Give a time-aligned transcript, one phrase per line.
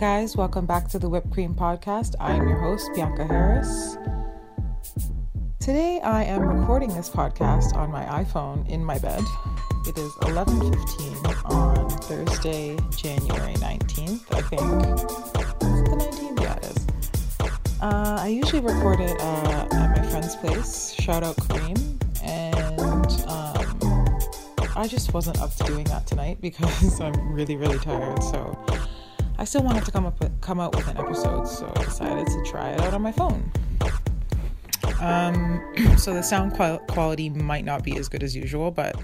[0.00, 2.14] guys, welcome back to the Whipped Cream Podcast.
[2.18, 3.98] I am your host, Bianca Harris.
[5.58, 9.22] Today I am recording this podcast on my iPhone in my bed.
[9.86, 14.62] It is 11:15 on Thursday, January 19th, I think.
[14.62, 16.40] Is the 19th?
[16.40, 16.86] Yeah, it is.
[17.82, 20.94] Uh, I usually record it uh, at my friend's place.
[20.94, 21.78] Shout out Kareem.
[22.22, 28.22] And um, I just wasn't up to doing that tonight because I'm really, really tired.
[28.22, 28.58] So
[29.40, 32.26] I still wanted to come up with, come out with an episode, so I decided
[32.26, 33.50] to try it out on my phone.
[35.00, 38.96] Um, so the sound qual- quality might not be as good as usual, but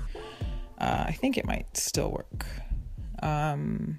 [0.76, 2.44] uh, I think it might still work.
[3.22, 3.98] Um,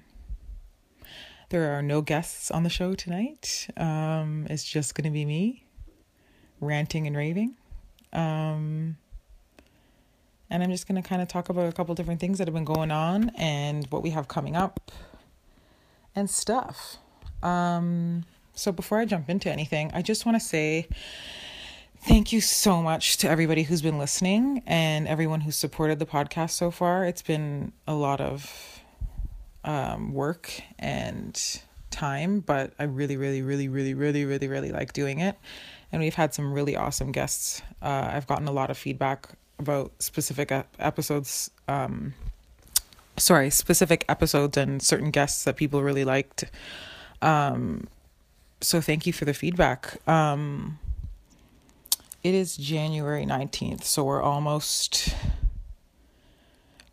[1.48, 3.66] there are no guests on the show tonight.
[3.76, 5.64] Um, it's just going to be me
[6.60, 7.56] ranting and raving.
[8.12, 8.96] Um,
[10.50, 12.54] and I'm just going to kind of talk about a couple different things that have
[12.54, 14.92] been going on and what we have coming up
[16.18, 16.98] and stuff.
[17.42, 18.24] Um,
[18.54, 20.88] so before I jump into anything, I just want to say
[22.02, 26.50] thank you so much to everybody who's been listening and everyone who's supported the podcast
[26.50, 27.04] so far.
[27.04, 28.82] It's been a lot of
[29.64, 35.20] um, work and time, but I really, really, really, really, really, really, really like doing
[35.20, 35.36] it.
[35.92, 37.62] And we've had some really awesome guests.
[37.80, 42.14] Uh, I've gotten a lot of feedback about specific episodes um,
[43.18, 46.44] sorry, specific episodes and certain guests that people really liked.
[47.22, 47.88] Um,
[48.60, 49.96] so thank you for the feedback.
[50.08, 50.78] Um,
[52.22, 55.14] it is January 19th, so we're almost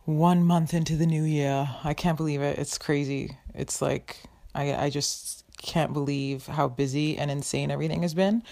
[0.06, 1.68] one month into the new year.
[1.84, 2.60] I can't believe it.
[2.60, 3.38] It's crazy.
[3.54, 4.18] It's like,
[4.54, 8.44] I, I just can't believe how busy and insane everything has been.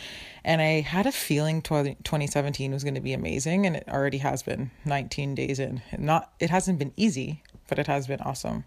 [0.44, 4.42] And I had a feeling 2017 was going to be amazing, and it already has
[4.42, 5.84] been 19 days in.
[5.98, 8.66] Not, it hasn't been easy but it has been awesome.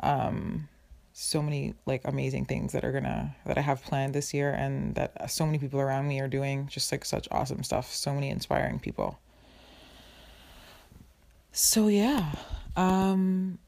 [0.00, 0.68] Um,
[1.12, 4.94] so many like amazing things that are gonna that I have planned this year, and
[4.94, 7.92] that so many people around me are doing just like such awesome stuff.
[7.92, 9.18] So many inspiring people.
[11.52, 12.32] So yeah,
[12.74, 13.58] um,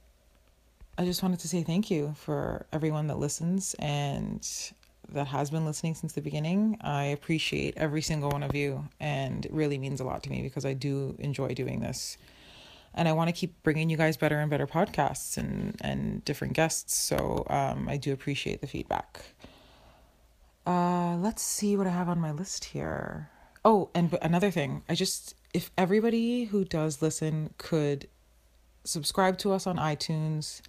[0.96, 4.48] I just wanted to say thank you for everyone that listens and
[5.10, 6.78] that has been listening since the beginning.
[6.80, 10.40] I appreciate every single one of you, and it really means a lot to me
[10.40, 12.16] because I do enjoy doing this
[12.94, 16.54] and I want to keep bringing you guys better and better podcasts and and different
[16.54, 16.94] guests.
[16.94, 19.20] So um, I do appreciate the feedback.
[20.66, 23.30] Uh, let's see what I have on my list here.
[23.64, 28.08] Oh, and another thing, I just if everybody who does listen could
[28.84, 30.62] subscribe to us on iTunes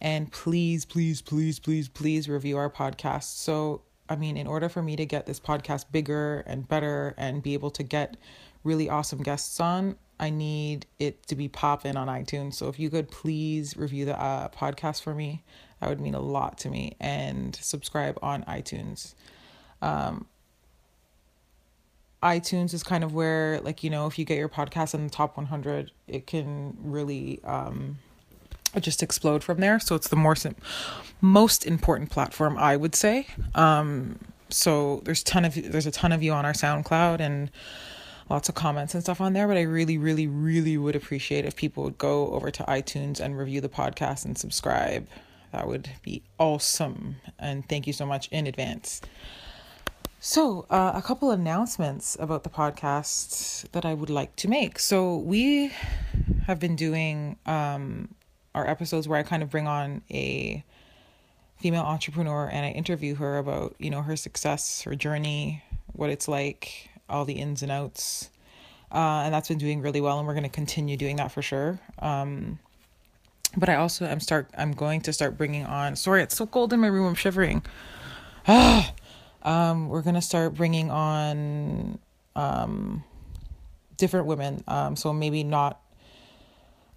[0.00, 3.36] and please, please, please, please, please review our podcast.
[3.36, 7.42] So, I mean, in order for me to get this podcast bigger and better and
[7.42, 8.16] be able to get
[8.64, 12.54] really awesome guests on, I need it to be popping on iTunes.
[12.54, 15.42] So if you could please review the uh, podcast for me,
[15.80, 16.94] that would mean a lot to me.
[17.00, 19.14] And subscribe on iTunes.
[19.80, 20.26] Um,
[22.22, 25.10] iTunes is kind of where, like, you know, if you get your podcast in the
[25.10, 27.98] top 100, it can really um,
[28.78, 29.80] just explode from there.
[29.80, 30.36] So it's the more
[31.22, 33.26] most important platform, I would say.
[33.54, 34.18] Um,
[34.50, 37.50] so there's ton of there's a ton of you on our SoundCloud and
[38.30, 41.56] lots of comments and stuff on there, but I really, really, really would appreciate if
[41.56, 45.08] people would go over to iTunes and review the podcast and subscribe.
[45.52, 47.16] That would be awesome.
[47.40, 49.00] And thank you so much in advance.
[50.20, 54.78] So, uh, a couple announcements about the podcast that I would like to make.
[54.78, 55.72] So, we
[56.46, 58.14] have been doing um,
[58.54, 60.62] our episodes where I kind of bring on a
[61.56, 65.64] female entrepreneur and I interview her about, you know, her success, her journey,
[65.94, 68.30] what it's like, all the ins and outs.
[68.92, 71.42] Uh, and that's been doing really well, and we're going to continue doing that for
[71.42, 71.78] sure.
[72.00, 72.58] Um,
[73.56, 74.48] but I also am start.
[74.56, 75.96] I'm going to start bringing on.
[75.96, 77.06] Sorry, it's so cold in my room.
[77.06, 77.62] I'm shivering.
[78.46, 78.92] Ah,
[79.42, 81.98] um, we're gonna start bringing on
[82.36, 83.04] um,
[83.96, 84.62] different women.
[84.66, 85.80] Um, so maybe not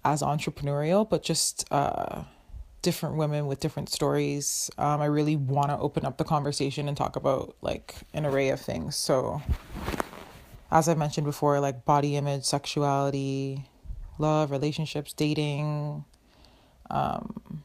[0.04, 2.24] as entrepreneurial, but just uh,
[2.84, 4.70] different women with different stories.
[4.76, 8.50] Um, I really want to open up the conversation and talk about like an array
[8.50, 8.94] of things.
[8.94, 9.42] So
[10.70, 13.64] as I mentioned before, like body image, sexuality,
[14.18, 16.04] love, relationships, dating,
[16.90, 17.64] um,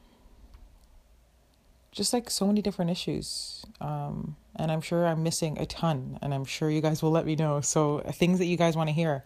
[1.91, 3.65] just like so many different issues.
[3.81, 7.25] Um, and I'm sure I'm missing a ton, and I'm sure you guys will let
[7.25, 7.59] me know.
[7.59, 9.25] So, things that you guys want to hear.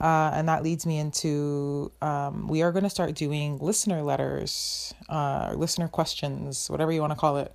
[0.00, 4.94] Uh, and that leads me into um, we are going to start doing listener letters,
[5.08, 7.54] uh, listener questions, whatever you want to call it.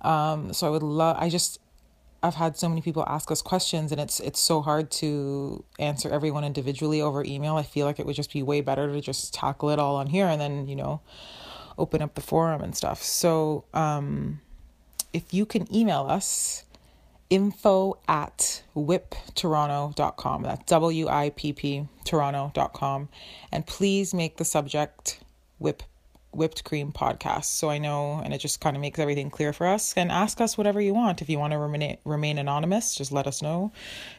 [0.00, 1.60] Um, so I would love, I just,
[2.22, 6.08] I've had so many people ask us questions and it's it's so hard to answer
[6.08, 7.56] everyone individually over email.
[7.56, 10.06] I feel like it would just be way better to just tackle it all on
[10.06, 11.02] here and then, you know,
[11.76, 13.02] open up the forum and stuff.
[13.02, 14.40] So um,
[15.12, 16.64] if you can email us,
[17.30, 20.42] info at whipptoronto.com.
[20.42, 23.08] That's W I P P Toronto.com.
[23.52, 25.20] And please make the subject
[25.58, 25.82] whip
[26.32, 27.44] whipped cream podcast.
[27.44, 29.94] So i know and it just kind of makes everything clear for us.
[29.96, 31.22] And ask us whatever you want.
[31.22, 33.72] If you want to remain remain anonymous just let us know.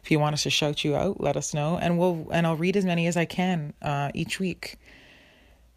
[0.04, 1.78] If you want us to shout you out let us know.
[1.78, 4.78] And we'll and i'll read as many as i can uh, each week.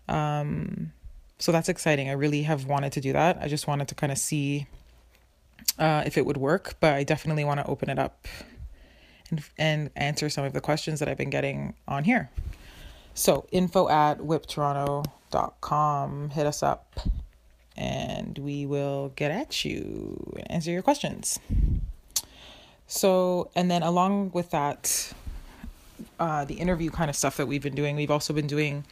[0.08, 0.92] Um
[1.40, 2.08] so that's exciting.
[2.08, 3.38] I really have wanted to do that.
[3.40, 4.66] I just wanted to kind of see
[5.78, 8.26] uh, if it would work but i definitely want to open it up
[9.30, 12.30] and and answer some of the questions that i've been getting on here
[13.18, 16.30] so info at whipptoronto.com.
[16.30, 17.00] Hit us up
[17.76, 21.40] and we will get at you and answer your questions.
[22.86, 25.12] So, and then along with that,
[26.20, 28.84] uh, the interview kind of stuff that we've been doing, we've also been doing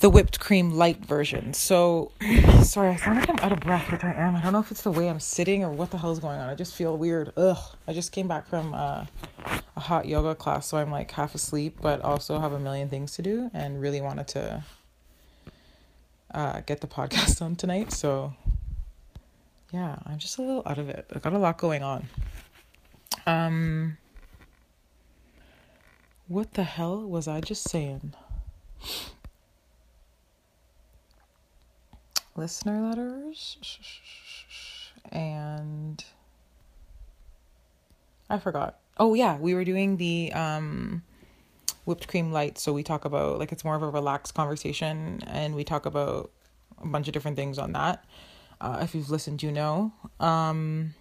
[0.00, 1.54] the whipped cream light version.
[1.54, 2.12] So,
[2.62, 4.36] sorry, I sound like I'm out of breath, which I am.
[4.36, 6.38] I don't know if it's the way I'm sitting or what the hell is going
[6.38, 6.48] on.
[6.48, 7.32] I just feel weird.
[7.36, 7.58] Ugh.
[7.88, 9.06] I just came back from uh,
[9.76, 13.12] a hot yoga class, so I'm like half asleep, but also have a million things
[13.16, 14.64] to do and really wanted to
[16.32, 17.92] uh, get the podcast done tonight.
[17.92, 18.34] So,
[19.72, 21.06] yeah, I'm just a little out of it.
[21.14, 22.06] I got a lot going on.
[23.26, 23.96] Um,
[26.28, 28.12] what the hell was I just saying?
[32.36, 33.56] Listener letters
[35.10, 36.04] and
[38.28, 38.78] I forgot.
[38.98, 41.02] Oh yeah, we were doing the um
[41.84, 45.54] whipped cream light so we talk about like it's more of a relaxed conversation and
[45.54, 46.32] we talk about
[46.82, 48.04] a bunch of different things on that.
[48.60, 49.92] Uh, if you've listened, you know.
[50.18, 50.94] Um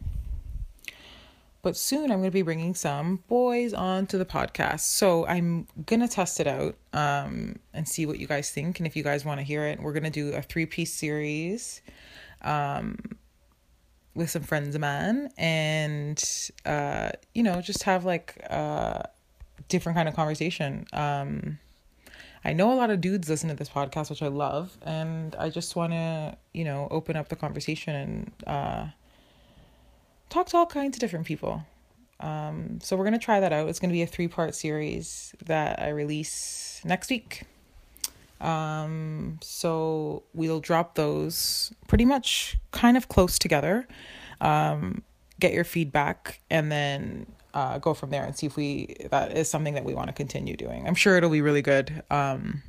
[1.65, 4.81] but soon I'm going to be bringing some boys onto the podcast.
[4.81, 8.79] So I'm going to test it out um, and see what you guys think.
[8.79, 10.93] And if you guys want to hear it, we're going to do a three piece
[10.93, 11.81] series
[12.43, 12.99] um,
[14.13, 16.23] with some friends of mine and,
[16.67, 19.09] uh, you know, just have like a
[19.67, 20.85] different kind of conversation.
[20.93, 21.57] Um,
[22.43, 24.77] I know a lot of dudes listen to this podcast, which I love.
[24.83, 28.85] And I just want to, you know, open up the conversation and, uh,
[30.29, 31.65] talk to all kinds of different people.
[32.19, 33.67] Um, so we're gonna try that out.
[33.67, 37.43] It's gonna be a three part series that I release next week.
[38.41, 43.87] Um, so we'll drop those pretty much kind of close together.
[44.41, 45.03] Um,
[45.39, 49.49] get your feedback and then uh, go from there and see if we that is
[49.49, 50.87] something that we want to continue doing.
[50.87, 52.03] I'm sure it'll be really good.
[52.11, 52.61] Um,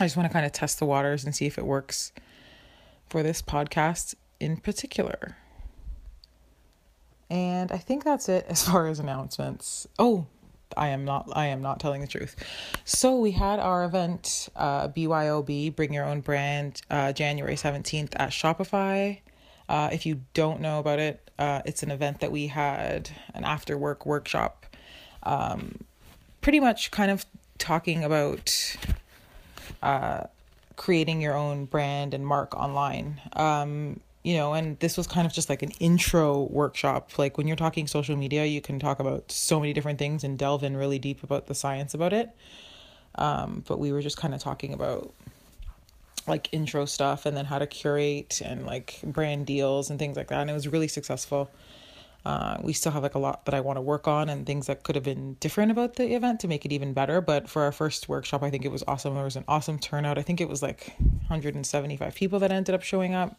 [0.00, 2.12] I just want to kind of test the waters and see if it works
[3.08, 5.36] for this podcast in particular.
[7.32, 9.88] And I think that's it as far as announcements.
[9.98, 10.26] Oh,
[10.76, 12.36] I am not I am not telling the truth.
[12.84, 18.30] So we had our event uh BYOB Bring Your Own Brand uh January 17th at
[18.30, 19.20] Shopify.
[19.68, 23.44] Uh if you don't know about it, uh it's an event that we had an
[23.44, 24.66] after work workshop
[25.22, 25.78] um
[26.42, 27.24] pretty much kind of
[27.58, 28.76] talking about
[29.82, 30.24] uh
[30.76, 33.20] creating your own brand and mark online.
[33.34, 37.18] Um you know, and this was kind of just like an intro workshop.
[37.18, 40.38] Like when you're talking social media, you can talk about so many different things and
[40.38, 42.30] delve in really deep about the science about it.
[43.16, 45.12] Um, but we were just kind of talking about
[46.28, 50.28] like intro stuff and then how to curate and like brand deals and things like
[50.28, 50.40] that.
[50.40, 51.50] And it was really successful.
[52.24, 54.68] Uh, we still have like a lot that I want to work on and things
[54.68, 57.20] that could have been different about the event to make it even better.
[57.20, 59.14] But for our first workshop, I think it was awesome.
[59.14, 60.18] There was an awesome turnout.
[60.18, 63.36] I think it was like 175 people that ended up showing up.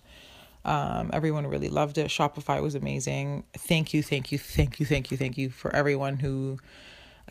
[0.65, 2.07] Um, everyone really loved it.
[2.07, 3.43] Shopify was amazing.
[3.53, 6.57] Thank you, thank you, thank you, thank you, thank you for everyone who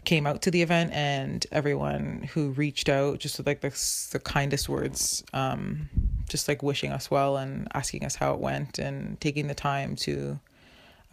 [0.05, 3.71] came out to the event and everyone who reached out just with like the,
[4.11, 5.89] the kindest words um,
[6.29, 9.95] just like wishing us well and asking us how it went and taking the time
[9.95, 10.41] to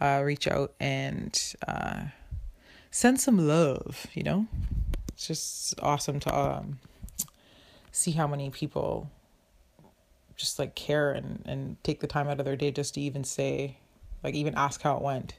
[0.00, 2.00] uh, reach out and uh,
[2.90, 4.46] send some love you know
[5.08, 6.80] it's just awesome to um,
[7.92, 9.08] see how many people
[10.40, 13.24] just like care and and take the time out of their day just to even
[13.24, 13.78] say
[14.24, 15.34] like even ask how it went.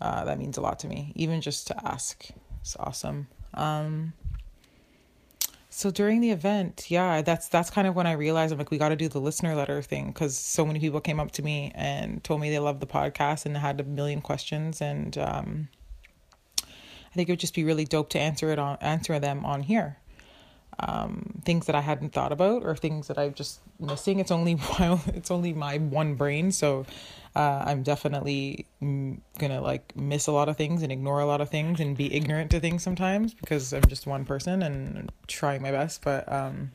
[0.00, 1.12] Uh, that means a lot to me.
[1.14, 2.28] Even just to ask
[2.60, 3.28] it's awesome.
[3.54, 4.12] Um
[5.74, 8.76] so during the event yeah that's that's kind of when i realized i'm like we
[8.76, 11.72] got to do the listener letter thing because so many people came up to me
[11.74, 15.68] and told me they loved the podcast and had a million questions and um
[16.62, 19.62] i think it would just be really dope to answer it on answer them on
[19.62, 19.96] here
[20.78, 24.20] um, things that I hadn't thought about or things that I'm just missing.
[24.20, 26.86] It's only while it's only my one brain, so
[27.34, 31.48] uh, I'm definitely gonna like miss a lot of things and ignore a lot of
[31.48, 35.70] things and be ignorant to things sometimes because I'm just one person and trying my
[35.70, 36.02] best.
[36.02, 36.72] But um,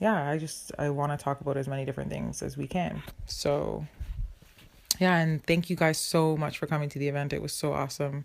[0.00, 3.02] yeah, I just I want to talk about as many different things as we can.
[3.26, 3.86] So
[4.98, 7.32] yeah, and thank you guys so much for coming to the event.
[7.32, 8.24] It was so awesome.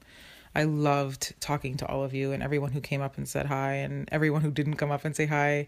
[0.56, 3.74] I loved talking to all of you and everyone who came up and said hi
[3.74, 5.68] and everyone who didn't come up and say hi.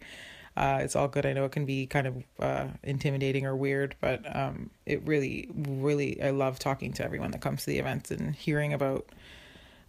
[0.58, 1.26] Uh, it's all good.
[1.26, 5.50] I know it can be kind of uh, intimidating or weird, but um, it really,
[5.54, 9.06] really, I love talking to everyone that comes to the events and hearing about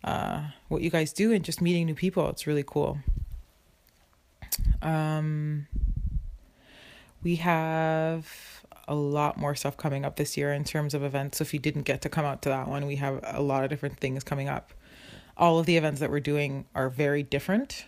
[0.03, 2.29] uh, what you guys do and just meeting new people.
[2.31, 2.99] It's really cool.
[4.83, 5.69] Um,
[7.23, 11.39] we have a lot more stuff coming up this year in terms of events.
[11.39, 13.65] So if you didn't get to come out to that one, we have a lot
[13.65, 14.73] of different things coming up.
[15.37, 17.85] All of the events that we're doing are very different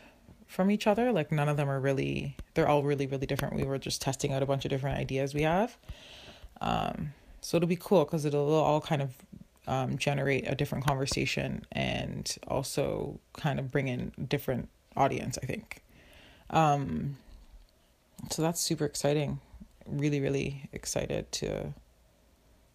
[0.46, 1.12] from each other.
[1.12, 3.54] Like none of them are really, they're all really, really different.
[3.54, 5.76] We were just testing out a bunch of different ideas we have.
[6.60, 9.16] Um, so it'll be cool because it'll all kind of
[9.66, 15.82] um, generate a different conversation and also kind of bring in different audience, I think.
[16.50, 17.16] Um,
[18.30, 19.40] so that's super exciting.
[19.86, 21.74] Really, really excited to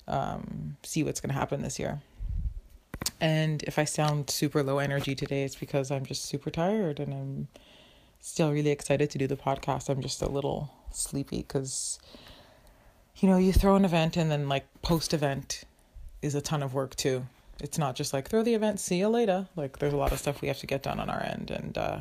[0.08, 2.01] um, see what's going to happen this year.
[3.20, 7.14] And if I sound super low energy today, it's because I'm just super tired and
[7.14, 7.48] I'm
[8.20, 9.90] still really excited to do the podcast.
[9.90, 12.00] I'm just a little sleepy because,
[13.18, 15.64] you know, you throw an event and then like post event
[16.22, 17.26] is a ton of work too.
[17.62, 19.48] It's not just like throw the event, see you later.
[19.56, 21.52] Like there's a lot of stuff we have to get done on our end.
[21.52, 22.00] And, uh,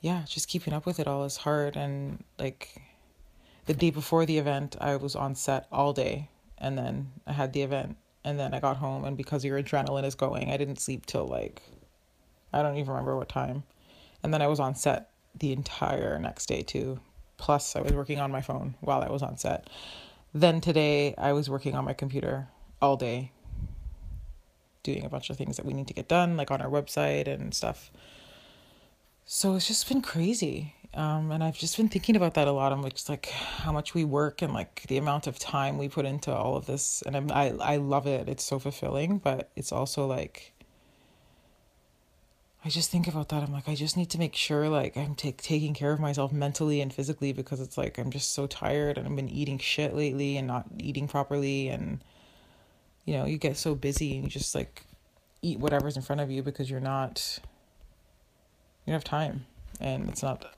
[0.00, 1.76] yeah, just keeping up with it all is hard.
[1.76, 2.80] And like
[3.66, 7.52] the day before the event, I was on set all day and then I had
[7.52, 7.96] the event
[8.28, 11.26] and then I got home and because your adrenaline is going, I didn't sleep till
[11.26, 11.62] like
[12.52, 13.62] I don't even remember what time.
[14.22, 17.00] And then I was on set the entire next day too.
[17.38, 19.70] Plus I was working on my phone while I was on set.
[20.34, 22.48] Then today I was working on my computer
[22.82, 23.32] all day
[24.82, 27.26] doing a bunch of things that we need to get done like on our website
[27.26, 27.90] and stuff.
[29.24, 30.74] So it's just been crazy.
[30.94, 32.72] Um, and I've just been thinking about that a lot.
[32.72, 35.88] I'm like, just like how much we work and like the amount of time we
[35.88, 37.02] put into all of this.
[37.02, 38.28] And I'm, I, I love it.
[38.28, 40.52] It's so fulfilling, but it's also like,
[42.64, 43.42] I just think about that.
[43.42, 46.32] I'm like, I just need to make sure like I'm take, taking care of myself
[46.32, 49.94] mentally and physically because it's like I'm just so tired and I've been eating shit
[49.94, 51.68] lately and not eating properly.
[51.68, 52.02] And,
[53.04, 54.82] you know, you get so busy and you just like
[55.42, 57.38] eat whatever's in front of you because you're not,
[58.84, 59.46] you don't have time.
[59.80, 60.57] And it's not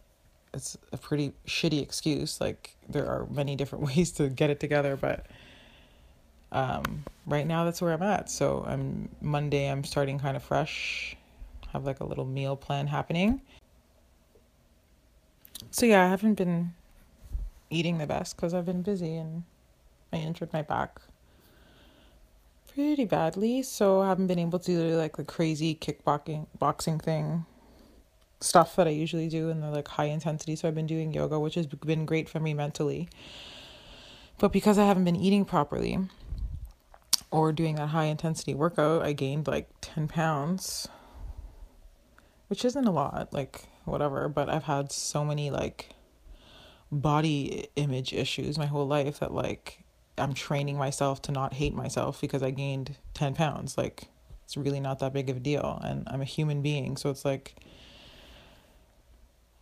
[0.52, 2.40] it's a pretty shitty excuse.
[2.40, 5.26] Like there are many different ways to get it together, but
[6.52, 8.30] um, right now that's where I'm at.
[8.30, 9.70] So I'm Monday.
[9.70, 11.16] I'm starting kind of fresh.
[11.72, 13.40] Have like a little meal plan happening.
[15.70, 16.74] So yeah, I haven't been
[17.68, 19.44] eating the best because I've been busy and
[20.12, 21.00] I injured my back
[22.74, 23.62] pretty badly.
[23.62, 27.46] So I haven't been able to do like the crazy kickboxing boxing thing
[28.40, 30.56] stuff that I usually do in the like high intensity.
[30.56, 33.08] So I've been doing yoga, which has been great for me mentally.
[34.38, 35.98] But because I haven't been eating properly
[37.30, 40.88] or doing that high intensity workout, I gained like 10 pounds,
[42.48, 44.28] which isn't a lot, like whatever.
[44.28, 45.90] But I've had so many like
[46.90, 49.84] body image issues my whole life that like
[50.18, 53.76] I'm training myself to not hate myself because I gained 10 pounds.
[53.76, 54.08] Like
[54.44, 55.80] it's really not that big of a deal.
[55.84, 56.96] And I'm a human being.
[56.96, 57.56] So it's like,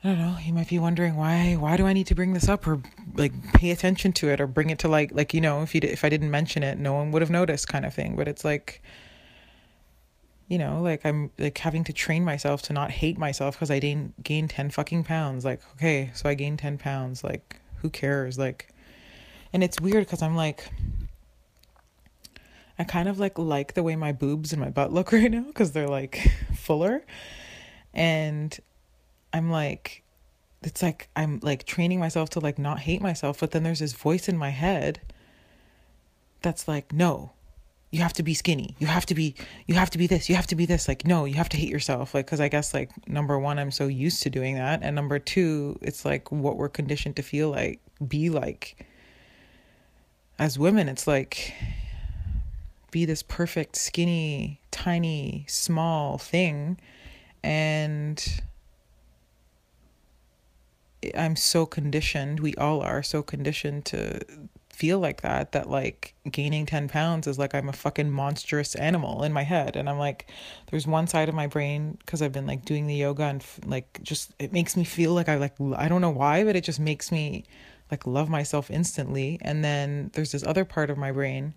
[0.02, 2.48] I don't know, you might be wondering why why do I need to bring this
[2.48, 2.80] up or
[3.16, 5.80] like pay attention to it or bring it to like like you know if you
[5.82, 8.14] if I didn't mention it no one would have noticed kind of thing.
[8.14, 8.80] But it's like
[10.46, 13.80] you know like I'm like having to train myself to not hate myself because I
[13.80, 15.44] didn't gain 10 fucking pounds.
[15.44, 17.24] Like okay so I gained 10 pounds.
[17.24, 18.38] Like who cares?
[18.38, 18.68] Like
[19.52, 20.70] and it's weird because I'm like
[22.78, 25.42] I kind of like like the way my boobs and my butt look right now
[25.42, 27.04] because they're like fuller.
[27.92, 28.56] And
[29.32, 30.02] I'm like,
[30.62, 33.92] it's like I'm like training myself to like not hate myself, but then there's this
[33.92, 35.00] voice in my head
[36.42, 37.32] that's like, no,
[37.90, 38.76] you have to be skinny.
[38.78, 39.34] You have to be,
[39.66, 40.88] you have to be this, you have to be this.
[40.88, 42.14] Like, no, you have to hate yourself.
[42.14, 44.80] Like, cause I guess like number one, I'm so used to doing that.
[44.82, 48.86] And number two, it's like what we're conditioned to feel like, be like.
[50.38, 51.52] As women, it's like,
[52.90, 56.78] be this perfect, skinny, tiny, small thing.
[57.42, 58.42] And
[61.16, 64.20] I'm so conditioned, we all are so conditioned to
[64.78, 69.24] feel like that, that like gaining 10 pounds is like I'm a fucking monstrous animal
[69.24, 69.74] in my head.
[69.74, 70.30] And I'm like,
[70.70, 73.98] there's one side of my brain, because I've been like doing the yoga and like
[74.04, 76.78] just, it makes me feel like I like, I don't know why, but it just
[76.78, 77.44] makes me
[77.90, 79.38] like love myself instantly.
[79.40, 81.54] And then there's this other part of my brain,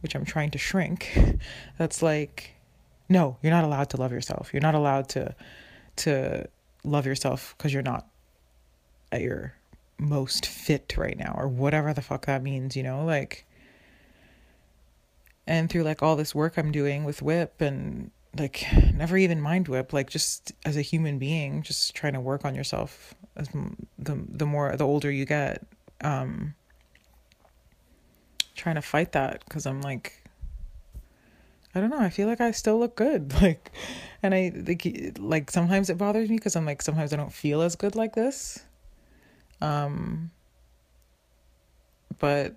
[0.00, 1.16] which I'm trying to shrink,
[1.78, 2.56] that's like,
[3.08, 4.52] no, you're not allowed to love yourself.
[4.52, 5.32] You're not allowed to,
[5.96, 6.48] to
[6.82, 8.08] love yourself because you're not
[9.12, 9.54] at your
[9.98, 13.04] most fit right now or whatever the fuck that means, you know?
[13.04, 13.46] Like
[15.48, 19.66] and through like all this work I'm doing with whip and like never even mind
[19.66, 23.48] whip like just as a human being just trying to work on yourself as
[23.98, 25.66] the the more the older you get
[26.02, 26.54] um
[28.54, 30.22] trying to fight that cuz I'm like
[31.74, 33.72] I don't know I feel like I still look good like
[34.22, 37.62] and I like like sometimes it bothers me cuz I'm like sometimes I don't feel
[37.62, 38.64] as good like this
[39.60, 40.30] um
[42.18, 42.54] but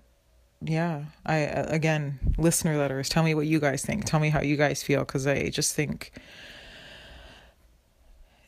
[0.64, 4.04] yeah i again listener letters tell me what you guys think.
[4.04, 6.12] Tell me how you guys feel because i just think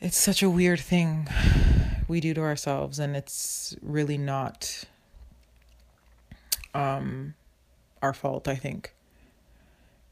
[0.01, 1.27] it's such a weird thing
[2.07, 4.85] we do to ourselves and it's really not
[6.73, 7.33] um
[8.01, 8.93] our fault i think.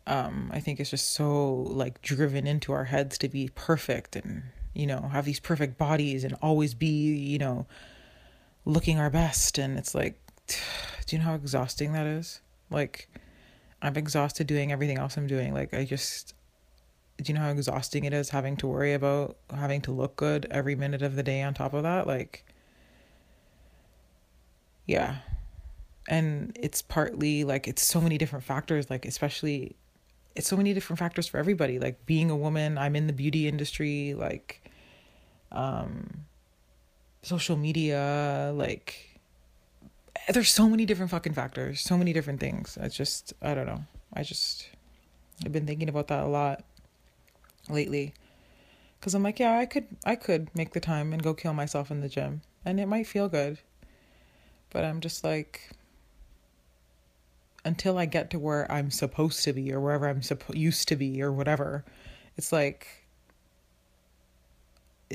[0.07, 4.43] Um i think it's just so like driven into our heads to be perfect and
[4.73, 7.65] you know have these perfect bodies and always be you know
[8.65, 10.19] looking our best and it's like
[11.05, 12.41] do you know how exhausting that is?
[12.69, 13.09] Like,
[13.81, 15.53] I'm exhausted doing everything else I'm doing.
[15.53, 16.33] Like, I just,
[17.21, 20.47] do you know how exhausting it is having to worry about having to look good
[20.49, 22.07] every minute of the day on top of that?
[22.07, 22.45] Like,
[24.85, 25.17] yeah.
[26.07, 29.75] And it's partly like, it's so many different factors, like, especially,
[30.35, 31.79] it's so many different factors for everybody.
[31.79, 34.61] Like, being a woman, I'm in the beauty industry, like,
[35.51, 36.25] um,
[37.23, 39.19] social media, like,
[40.29, 42.77] there's so many different fucking factors, so many different things.
[42.79, 43.83] I just, I don't know.
[44.13, 44.69] I just,
[45.43, 46.63] I've been thinking about that a lot
[47.69, 48.13] lately.
[49.01, 51.91] Cause I'm like, yeah, I could, I could make the time and go kill myself
[51.91, 53.57] in the gym, and it might feel good.
[54.69, 55.71] But I'm just like,
[57.65, 60.95] until I get to where I'm supposed to be or wherever I'm supposed used to
[60.95, 61.83] be or whatever,
[62.37, 63.02] it's like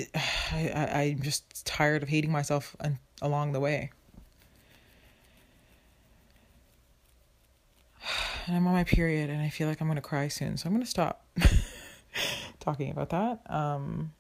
[0.53, 3.91] I, I'm just tired of hating myself and along the way.
[8.47, 10.57] and I'm on my period and I feel like I'm going to cry soon.
[10.57, 11.25] So I'm going to stop
[12.61, 13.41] talking about that.
[13.51, 14.13] Um,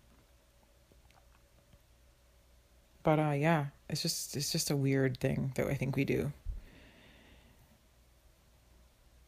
[3.02, 6.32] but uh, yeah, it's just it's just a weird thing that I think we do.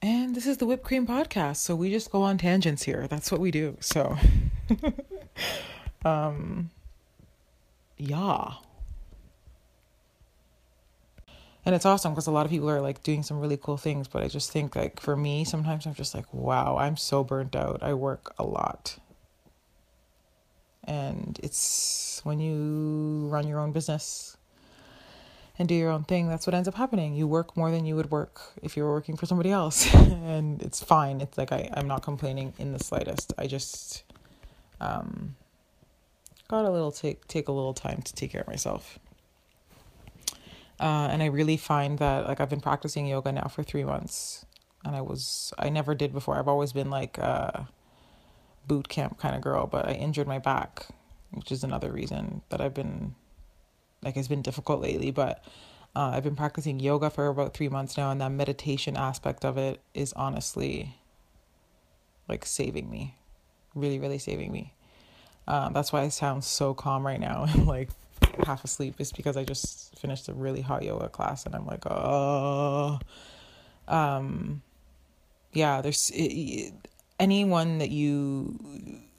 [0.03, 3.07] And this is the whipped cream podcast, so we just go on tangents here.
[3.07, 3.77] That's what we do.
[3.81, 4.17] So
[6.05, 6.71] um
[7.97, 8.55] yeah.
[11.67, 14.09] And it's awesome because a lot of people are like doing some really cool things
[14.09, 17.55] but i just think like for me sometimes i'm just like wow i'm so burnt
[17.55, 17.83] out.
[17.83, 18.99] I work a lot.
[20.85, 24.37] And it's when you run your own business
[25.59, 27.15] and do your own thing that's what ends up happening.
[27.15, 29.95] You work more than you would work if you were working for somebody else.
[29.95, 31.21] And it's fine.
[31.21, 33.35] It's like I, i'm not complaining in the slightest.
[33.37, 34.05] I just
[34.81, 35.37] um
[36.51, 38.99] got a little take take a little time to take care of myself
[40.81, 44.47] uh, and I really find that like I've been practicing yoga now for three months,
[44.83, 46.39] and I was I never did before.
[46.39, 47.69] I've always been like a
[48.67, 50.87] boot camp kind of girl, but I injured my back,
[51.33, 53.15] which is another reason that I've been
[54.03, 55.11] like it's been difficult lately.
[55.11, 55.45] But
[55.95, 59.59] uh, I've been practicing yoga for about three months now, and that meditation aspect of
[59.59, 60.97] it is honestly
[62.27, 63.19] like saving me,
[63.75, 64.73] really, really saving me.
[65.51, 67.47] Um, that's why I sound so calm right now.
[67.55, 67.89] And like
[68.47, 71.85] half asleep is because I just finished a really hot yoga class and I'm like,
[71.87, 73.01] oh,
[73.89, 74.63] um,
[75.53, 76.73] yeah, there's it,
[77.19, 78.61] anyone that you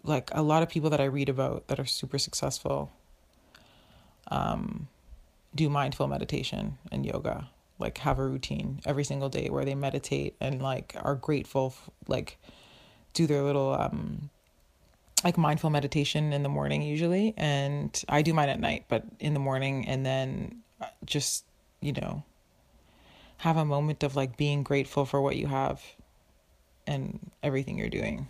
[0.03, 2.93] like, a lot of people that I read about that are super successful,
[4.29, 4.87] um,
[5.53, 10.37] do mindful meditation and yoga, like have a routine every single day where they meditate
[10.39, 11.75] and like are grateful,
[12.07, 12.37] like
[13.13, 14.29] do their little, um,
[15.23, 19.33] like mindful meditation in the morning usually and I do mine at night but in
[19.33, 21.45] the morning and then uh, just
[21.79, 22.23] you know
[23.37, 25.81] have a moment of like being grateful for what you have
[26.85, 28.27] and everything you're doing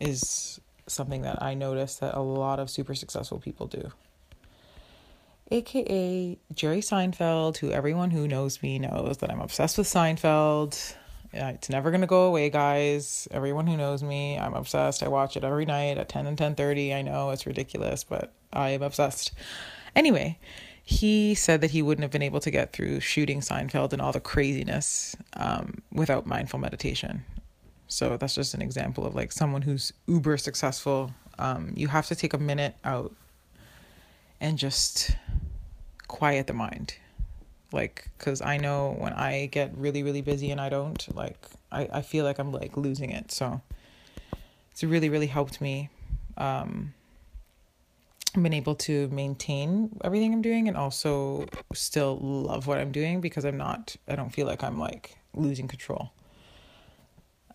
[0.00, 3.90] is something that I notice that a lot of super successful people do.
[5.52, 10.94] AKA Jerry Seinfeld, who everyone who knows me knows that I'm obsessed with Seinfeld.
[11.32, 13.28] Yeah, it's never gonna go away, guys.
[13.30, 15.02] Everyone who knows me, I'm obsessed.
[15.02, 16.92] I watch it every night at 10 and 10:30.
[16.92, 19.32] I know it's ridiculous, but I am obsessed.
[19.94, 20.38] Anyway,
[20.82, 24.10] he said that he wouldn't have been able to get through shooting Seinfeld and all
[24.12, 27.24] the craziness um, without mindful meditation.
[27.86, 31.12] So that's just an example of like someone who's uber successful.
[31.38, 33.14] Um, you have to take a minute out
[34.40, 35.16] and just
[36.08, 36.94] quiet the mind
[37.72, 41.36] like because i know when i get really really busy and i don't like
[41.70, 43.60] i, I feel like i'm like losing it so
[44.70, 45.90] it's really really helped me
[46.36, 46.94] um
[48.34, 53.20] I've been able to maintain everything I'm doing and also still love what I'm doing
[53.20, 56.12] because I'm not I don't feel like I'm like losing control.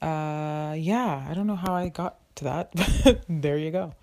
[0.01, 2.71] Uh yeah, I don't know how I got to that,
[3.03, 3.93] but there you go.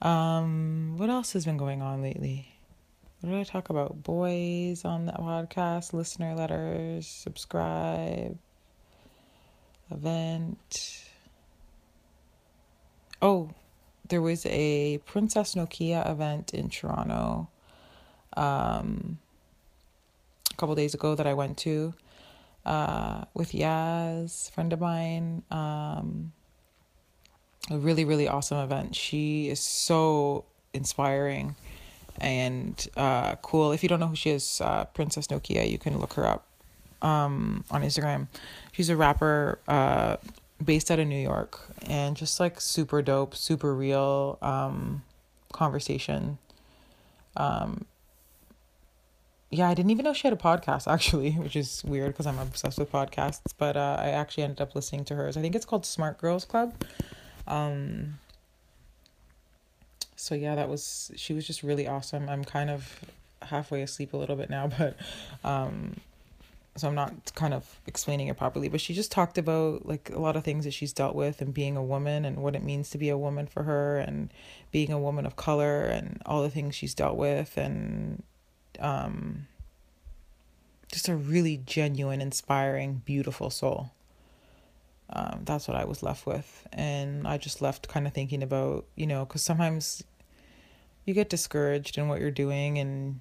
[0.00, 2.55] Um what else has been going on lately?
[3.26, 4.04] What did I talk about?
[4.04, 8.38] Boys on the podcast, listener letters, subscribe,
[9.90, 11.04] event.
[13.20, 13.50] Oh,
[14.08, 17.48] there was a Princess Nokia event in Toronto
[18.36, 19.18] um,
[20.52, 21.94] a couple days ago that I went to
[22.64, 25.42] uh, with Yaz, friend of mine.
[25.50, 26.30] Um,
[27.72, 28.94] a really, really awesome event.
[28.94, 31.56] She is so inspiring
[32.20, 33.72] and uh, cool.
[33.72, 36.46] If you don't know who she is, uh, Princess Nokia, you can look her up
[37.02, 38.28] um, on Instagram.
[38.72, 40.16] She's a rapper uh,
[40.64, 45.02] based out of New York and just like super dope, super real um,
[45.52, 46.38] conversation.
[47.36, 47.84] Um,
[49.50, 52.38] yeah, I didn't even know she had a podcast actually, which is weird because I'm
[52.38, 53.52] obsessed with podcasts.
[53.56, 55.36] But uh, I actually ended up listening to hers.
[55.36, 56.74] I think it's called Smart Girls Club.
[57.46, 58.18] Um,
[60.26, 62.28] so yeah, that was she was just really awesome.
[62.28, 63.00] I'm kind of
[63.42, 64.96] halfway asleep a little bit now, but
[65.44, 65.94] um,
[66.74, 70.18] so I'm not kind of explaining it properly, but she just talked about like a
[70.18, 72.90] lot of things that she's dealt with and being a woman and what it means
[72.90, 74.30] to be a woman for her and
[74.72, 78.24] being a woman of color and all the things she's dealt with and
[78.80, 79.46] um
[80.92, 83.92] just a really genuine, inspiring, beautiful soul.
[85.10, 86.66] Um, that's what I was left with.
[86.72, 90.02] And I just left kind of thinking about, you know, because sometimes
[91.06, 93.20] you get discouraged in what you're doing and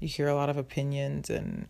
[0.00, 1.68] you hear a lot of opinions and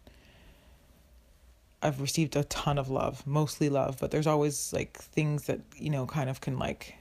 [1.82, 5.90] I've received a ton of love, mostly love, but there's always like things that, you
[5.90, 6.94] know, kind of can like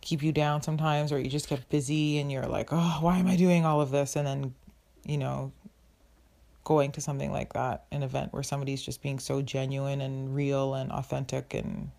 [0.00, 3.26] keep you down sometimes or you just get busy and you're like, "Oh, why am
[3.26, 4.54] I doing all of this?" and then,
[5.04, 5.52] you know,
[6.64, 10.74] going to something like that, an event where somebody's just being so genuine and real
[10.74, 11.90] and authentic and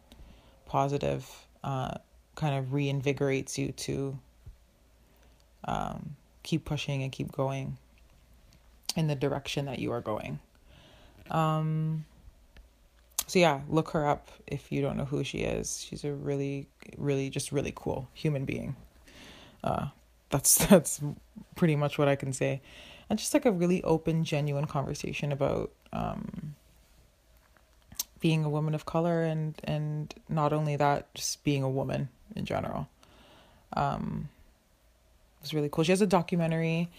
[0.66, 1.28] positive,
[1.64, 1.96] uh,
[2.36, 4.18] kind of reinvigorates you to
[5.66, 7.78] um, keep pushing and keep going
[8.96, 10.40] in the direction that you are going.
[11.30, 12.06] Um,
[13.28, 15.82] so yeah, look her up if you don't know who she is.
[15.82, 16.68] She's a really,
[16.98, 18.76] really, just really cool human being.
[19.64, 19.88] Uh,
[20.30, 21.02] that's that's
[21.56, 22.62] pretty much what I can say,
[23.10, 26.56] and just like a really open, genuine conversation about um,
[28.20, 32.46] being a woman of color and and not only that, just being a woman in
[32.46, 32.88] general.
[33.74, 34.30] Um,
[35.48, 35.84] was really cool.
[35.84, 36.90] She has a documentary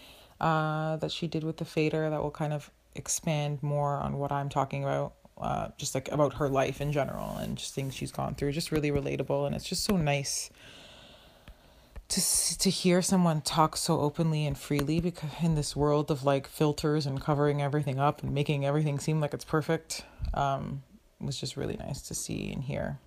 [0.41, 4.31] uh, that she did with the Fader that will kind of expand more on what
[4.31, 8.11] I'm talking about, uh, just like about her life in general and just things she's
[8.11, 8.51] gone through.
[8.51, 10.49] Just really relatable, and it's just so nice
[12.09, 16.47] to to hear someone talk so openly and freely because in this world of like
[16.47, 20.81] filters and covering everything up and making everything seem like it's perfect um
[21.21, 22.97] was just really nice to see and hear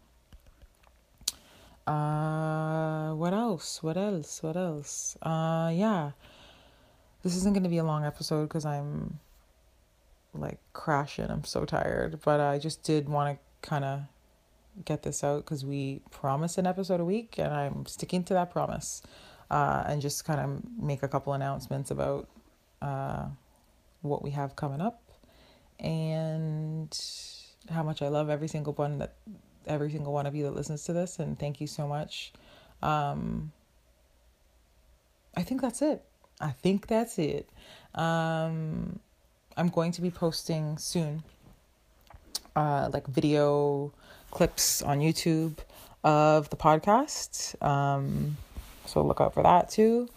[1.87, 3.83] uh what else?
[3.83, 4.43] What else?
[4.43, 5.17] What else?
[5.23, 6.13] Uh yeah.
[7.23, 9.21] This isn't going to be a long episode because i'm
[10.35, 11.31] like crashing.
[11.31, 14.03] I'm so tired, but I just did want to kind of
[14.85, 18.51] get this out because we promise an episode a week, and I'm sticking to that
[18.51, 19.03] promise.
[19.51, 22.27] Uh, and just kind of make a couple announcements about
[22.81, 23.27] uh,
[24.01, 25.03] what we have coming up.
[25.79, 26.99] And
[27.71, 29.15] how much I love every single one that
[29.67, 32.33] every single one of you that listens to this, and thank you so much.
[32.83, 33.53] Um,
[35.37, 36.05] I think that's it.
[36.41, 37.49] I think that's it.
[37.95, 38.99] Um,
[39.57, 41.23] I'm going to be posting soon,
[42.57, 43.93] uh, like video
[44.31, 45.59] clips on YouTube
[46.03, 47.61] of the podcast.
[47.63, 48.37] Um,
[48.87, 50.09] so look out for that too.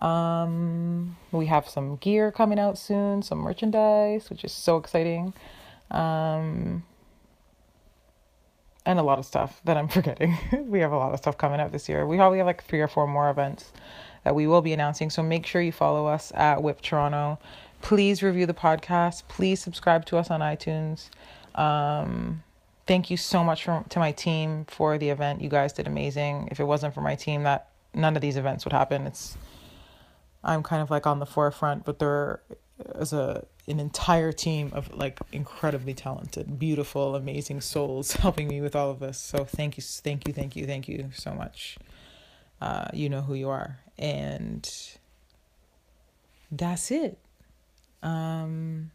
[0.00, 5.34] Um, we have some gear coming out soon, some merchandise, which is so exciting.
[5.90, 6.84] Um,
[8.90, 10.36] and a lot of stuff that I'm forgetting.
[10.66, 12.06] we have a lot of stuff coming up this year.
[12.06, 13.72] We probably have like three or four more events
[14.24, 15.10] that we will be announcing.
[15.10, 17.38] So make sure you follow us at Whip Toronto.
[17.82, 19.22] Please review the podcast.
[19.28, 21.08] Please subscribe to us on iTunes.
[21.54, 22.42] Um,
[22.86, 25.40] thank you so much for, to my team for the event.
[25.40, 26.48] You guys did amazing.
[26.50, 29.06] If it wasn't for my team, that none of these events would happen.
[29.06, 29.38] It's
[30.42, 32.40] I'm kind of like on the forefront, but there
[32.96, 38.76] is a an entire team of like incredibly talented, beautiful, amazing souls helping me with
[38.76, 39.18] all of this.
[39.18, 41.78] So thank you, thank you, thank you, thank you so much.
[42.60, 44.68] Uh, you know who you are, and
[46.52, 47.18] that's it.
[48.02, 48.90] Um,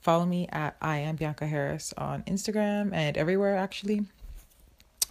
[0.00, 4.06] follow me at I am Bianca Harris on Instagram and everywhere actually.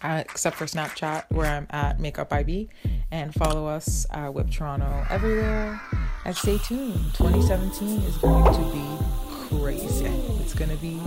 [0.02, 2.70] uh, except for Snapchat, where I'm at Makeup IB,
[3.12, 5.82] and follow us uh, Whip Toronto everywhere.
[6.26, 7.14] And stay tuned.
[7.16, 10.06] 2017 is going to be crazy.
[10.42, 11.00] It's going to be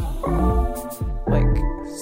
[1.26, 1.46] like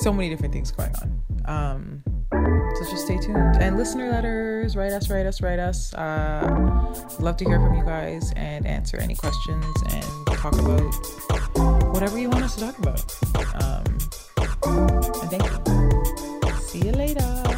[0.03, 1.23] so many different things going on.
[1.47, 3.57] Um, so just stay tuned.
[3.61, 5.93] And listener letters, write us, write us, write us.
[5.95, 10.05] Uh, love to hear from you guys and answer any questions and
[10.39, 10.81] talk about
[11.93, 13.15] whatever you want us to talk about.
[13.63, 13.85] Um,
[15.21, 16.59] and thank you.
[16.61, 17.50] See you later.